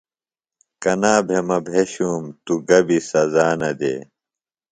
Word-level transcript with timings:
کنا 0.81 1.13
بھےۡ 1.27 1.43
مہ 1.47 1.57
بھیشُوۡم 1.65 2.23
توۡ 2.43 2.61
گہ 2.67 2.79
بیۡ 2.87 3.01
سزا 3.09 3.47
نہ 3.59 3.69
دےۡ۔ 3.79 4.01